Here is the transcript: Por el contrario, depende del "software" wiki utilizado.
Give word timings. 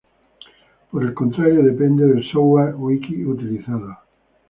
Por 0.89 1.03
el 1.03 1.13
contrario, 1.13 1.61
depende 1.61 2.07
del 2.07 2.23
"software" 2.31 2.73
wiki 2.73 3.23
utilizado. 3.23 3.99